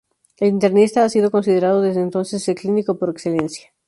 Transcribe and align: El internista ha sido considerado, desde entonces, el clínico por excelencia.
El 0.39 0.47
internista 0.47 1.03
ha 1.03 1.09
sido 1.09 1.29
considerado, 1.29 1.79
desde 1.81 2.01
entonces, 2.01 2.47
el 2.49 2.55
clínico 2.55 2.97
por 2.97 3.11
excelencia. 3.11 3.71